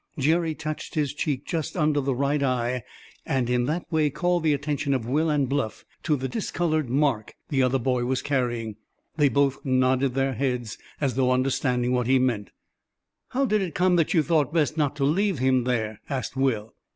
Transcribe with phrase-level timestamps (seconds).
[0.17, 2.81] Jerry touched his cheek just under the right eye,
[3.23, 7.35] and in that way called the attention of Will and Bluff to the discolored mark
[7.49, 8.77] the other boy was carrying.
[9.17, 12.49] They both nodded their heads, as though understanding what he meant.
[13.29, 16.73] "How did it come that you thought best not to leave him there?" asked Will.